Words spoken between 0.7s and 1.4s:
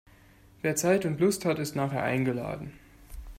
Zeit und